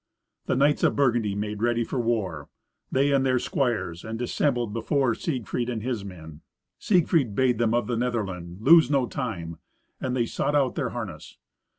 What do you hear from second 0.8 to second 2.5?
of Burgundy made ready for war,